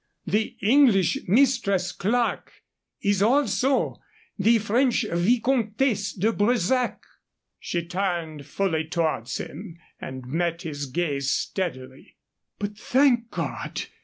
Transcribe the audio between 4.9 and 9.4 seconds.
Vicomtesse de Bresac." She turned fully towards